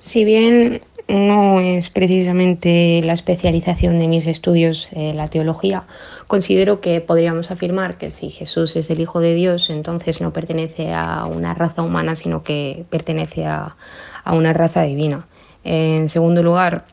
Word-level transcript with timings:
Si 0.00 0.24
bien 0.24 0.80
no 1.08 1.58
es 1.58 1.88
precisamente 1.88 3.00
la 3.02 3.14
especialización 3.14 3.98
de 3.98 4.08
mis 4.08 4.26
estudios 4.26 4.90
eh, 4.92 5.12
la 5.14 5.28
teología, 5.28 5.84
considero 6.26 6.80
que 6.80 7.00
podríamos 7.00 7.50
afirmar 7.50 7.96
que 7.96 8.10
si 8.10 8.30
Jesús 8.30 8.76
es 8.76 8.90
el 8.90 9.00
Hijo 9.00 9.20
de 9.20 9.34
Dios, 9.34 9.70
entonces 9.70 10.20
no 10.20 10.32
pertenece 10.32 10.92
a 10.92 11.24
una 11.24 11.54
raza 11.54 11.82
humana, 11.82 12.14
sino 12.14 12.42
que 12.42 12.84
pertenece 12.90 13.46
a, 13.46 13.76
una 14.26 14.52
raza 14.52 14.82
divina. 14.82 15.26
En 15.64 16.10
segundo 16.10 16.42
lugar, 16.42 16.84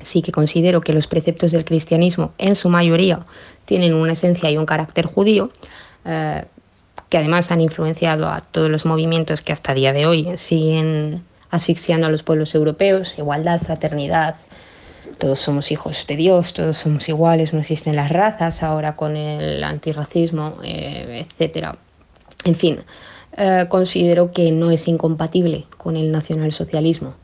sí 0.00 0.22
que 0.22 0.30
considero 0.30 0.80
que 0.80 0.92
los 0.92 1.08
preceptos 1.08 1.50
del 1.50 1.64
cristianismo 1.64 2.32
en 2.38 2.54
su 2.54 2.68
mayoría 2.68 3.20
tienen 3.64 3.94
una 3.94 4.12
esencia 4.12 4.48
y 4.50 4.56
un 4.56 4.64
carácter 4.64 5.06
judío, 5.06 5.50
eh, 6.04 6.44
que 7.08 7.18
además 7.18 7.50
han 7.50 7.60
influenciado 7.60 8.28
a 8.28 8.40
todos 8.40 8.70
los 8.70 8.86
movimientos 8.86 9.42
que 9.42 9.52
hasta 9.52 9.74
día 9.74 9.92
de 9.92 10.06
hoy 10.06 10.28
siguen 10.36 11.24
asfixiando 11.50 12.06
a 12.06 12.10
los 12.10 12.22
pueblos 12.22 12.54
europeos, 12.54 13.18
igualdad, 13.18 13.60
fraternidad, 13.60 14.36
todos 15.18 15.40
somos 15.40 15.72
hijos 15.72 16.06
de 16.06 16.16
Dios, 16.16 16.54
todos 16.54 16.76
somos 16.76 17.08
iguales, 17.08 17.52
no 17.52 17.60
existen 17.60 17.96
las 17.96 18.10
razas 18.10 18.62
ahora 18.62 18.94
con 18.94 19.16
el 19.16 19.64
antirracismo, 19.64 20.58
eh, 20.62 21.26
etc. 21.38 21.74
En 22.44 22.54
fin, 22.54 22.80
eh, 23.36 23.66
considero 23.68 24.32
que 24.32 24.52
no 24.52 24.70
es 24.70 24.86
incompatible 24.86 25.66
con 25.76 25.96
el 25.96 26.12
nacionalsocialismo. 26.12 27.14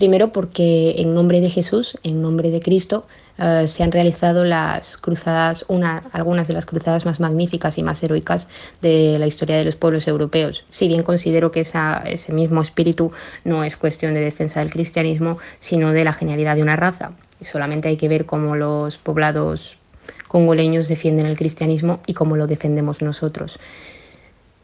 Primero 0.00 0.32
porque 0.32 0.94
en 0.96 1.12
nombre 1.12 1.42
de 1.42 1.50
Jesús, 1.50 1.98
en 2.02 2.22
nombre 2.22 2.50
de 2.50 2.60
Cristo, 2.60 3.06
eh, 3.36 3.68
se 3.68 3.82
han 3.82 3.92
realizado 3.92 4.46
las 4.46 4.96
cruzadas, 4.96 5.66
una, 5.68 6.04
algunas 6.12 6.48
de 6.48 6.54
las 6.54 6.64
cruzadas 6.64 7.04
más 7.04 7.20
magníficas 7.20 7.76
y 7.76 7.82
más 7.82 8.02
heroicas 8.02 8.48
de 8.80 9.18
la 9.18 9.26
historia 9.26 9.58
de 9.58 9.66
los 9.66 9.76
pueblos 9.76 10.08
europeos. 10.08 10.64
Si 10.70 10.88
bien 10.88 11.02
considero 11.02 11.50
que 11.50 11.60
ese 11.60 12.32
mismo 12.32 12.62
espíritu 12.62 13.12
no 13.44 13.62
es 13.62 13.76
cuestión 13.76 14.14
de 14.14 14.20
defensa 14.20 14.60
del 14.60 14.70
cristianismo, 14.70 15.36
sino 15.58 15.92
de 15.92 16.02
la 16.02 16.14
genialidad 16.14 16.56
de 16.56 16.62
una 16.62 16.76
raza. 16.76 17.12
Solamente 17.42 17.88
hay 17.88 17.98
que 17.98 18.08
ver 18.08 18.24
cómo 18.24 18.56
los 18.56 18.96
poblados 18.96 19.76
congoleños 20.28 20.88
defienden 20.88 21.26
el 21.26 21.36
cristianismo 21.36 22.00
y 22.06 22.14
cómo 22.14 22.38
lo 22.38 22.46
defendemos 22.46 23.02
nosotros. 23.02 23.60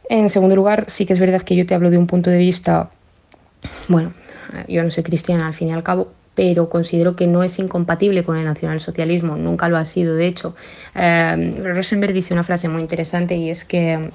En 0.08 0.30
segundo 0.30 0.56
lugar, 0.56 0.86
sí 0.88 1.04
que 1.04 1.12
es 1.12 1.20
verdad 1.20 1.42
que 1.42 1.56
yo 1.56 1.66
te 1.66 1.74
hablo 1.74 1.90
de 1.90 1.98
un 1.98 2.06
punto 2.06 2.30
de 2.30 2.38
vista, 2.38 2.88
bueno, 3.88 4.14
yo 4.68 4.82
no 4.82 4.90
soy 4.90 5.02
cristiana 5.02 5.46
al 5.46 5.54
fin 5.54 5.68
y 5.68 5.72
al 5.72 5.82
cabo, 5.82 6.12
pero 6.34 6.68
considero 6.68 7.16
que 7.16 7.26
no 7.26 7.42
es 7.42 7.58
incompatible 7.58 8.22
con 8.22 8.36
el 8.36 8.44
nacionalsocialismo, 8.44 9.36
nunca 9.36 9.68
lo 9.68 9.78
ha 9.78 9.84
sido, 9.84 10.14
de 10.14 10.26
hecho. 10.26 10.54
Eh, 10.94 11.60
Rosenberg 11.64 12.12
dice 12.12 12.34
una 12.34 12.44
frase 12.44 12.68
muy 12.68 12.82
interesante 12.82 13.36
y 13.36 13.48
es 13.48 13.64
que 13.64 14.10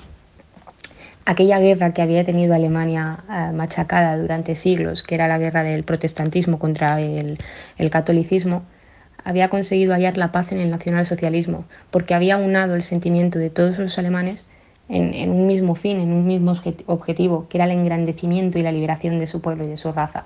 aquella 1.26 1.60
guerra 1.60 1.94
que 1.94 2.04
había 2.04 2.24
tenido 2.24 2.54
Alemania 2.54 3.24
eh, 3.30 3.52
machacada 3.54 4.18
durante 4.18 4.56
siglos, 4.56 5.02
que 5.02 5.16
era 5.16 5.28
la 5.28 5.40
guerra 5.40 5.64
del 5.64 5.84
protestantismo 5.84 6.60
contra 6.60 7.02
el, 7.02 7.40
el 7.78 7.90
catolicismo, 7.90 8.64
había 9.24 9.50
conseguido 9.50 9.94
hallar 9.94 10.18
la 10.18 10.32
paz 10.32 10.52
en 10.52 10.60
el 10.60 10.70
nacionalsocialismo, 10.70 11.66
porque 11.90 12.14
había 12.14 12.38
unado 12.38 12.76
el 12.76 12.84
sentimiento 12.84 13.40
de 13.40 13.50
todos 13.50 13.80
los 13.80 13.98
alemanes 13.98 14.46
en, 14.92 15.32
un 15.32 15.48
mismo 15.48 15.76
fin, 15.76 16.00
en 16.00 16.12
un 16.12 16.28
mismo 16.28 16.54
objetivo, 16.88 17.48
que 17.48 17.58
era 17.58 17.66
el 17.66 17.72
engrandecimiento 17.72 18.60
y 18.60 18.64
la 18.64 18.72
liberación 18.72 19.20
de 19.20 19.28
su 19.28 19.42
pueblo 19.42 19.64
y 19.64 19.68
de 19.68 19.78
su 19.78 19.92
raza. 19.92 20.26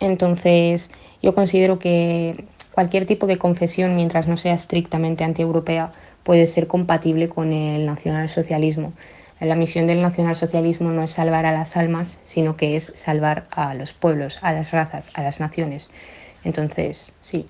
Entonces, 0.00 0.90
yo 1.22 1.34
considero 1.34 1.78
que 1.78 2.46
cualquier 2.72 3.06
tipo 3.06 3.26
de 3.26 3.36
confesión, 3.36 3.94
mientras 3.94 4.26
no 4.26 4.36
sea 4.36 4.54
estrictamente 4.54 5.24
antieuropea, 5.24 5.92
puede 6.22 6.46
ser 6.46 6.66
compatible 6.66 7.28
con 7.28 7.52
el 7.52 7.84
nacionalsocialismo. 7.86 8.92
La 9.38 9.54
misión 9.54 9.86
del 9.86 10.00
nacionalsocialismo 10.00 10.90
no 10.90 11.02
es 11.02 11.10
salvar 11.10 11.44
a 11.44 11.52
las 11.52 11.76
almas, 11.76 12.20
sino 12.22 12.56
que 12.56 12.74
es 12.74 12.92
salvar 12.94 13.46
a 13.50 13.74
los 13.74 13.92
pueblos, 13.92 14.38
a 14.40 14.52
las 14.52 14.70
razas, 14.70 15.10
a 15.14 15.22
las 15.22 15.40
naciones. 15.40 15.90
Entonces, 16.42 17.12
sí. 17.20 17.46